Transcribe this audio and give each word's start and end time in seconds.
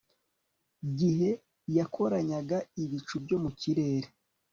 gihe 0.99 1.29
yakoranyaga 1.77 2.57
ibicu 2.83 3.15
byo 3.23 3.37
mu 3.43 3.49
kirere 3.59 4.07